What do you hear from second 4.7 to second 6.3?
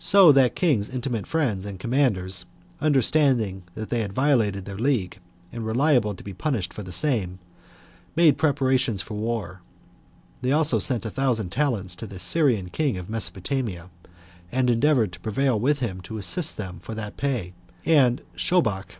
league, and were liable to